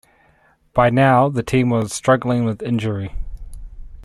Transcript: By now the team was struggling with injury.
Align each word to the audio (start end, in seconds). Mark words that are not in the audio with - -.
By 0.73 0.89
now 0.89 1.29
the 1.29 1.43
team 1.43 1.69
was 1.69 1.93
struggling 1.93 2.43
with 2.43 2.63
injury. 2.63 3.13